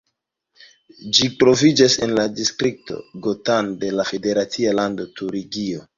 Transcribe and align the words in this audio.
Ĝi 1.17 1.27
troviĝas 1.43 1.97
en 2.07 2.15
la 2.21 2.25
distrikto 2.39 2.99
Gotha 3.27 3.59
de 3.85 3.93
la 3.99 4.07
federacia 4.13 4.73
lando 4.81 5.07
Turingio. 5.21 5.87